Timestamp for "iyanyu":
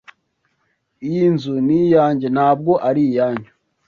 3.09-3.51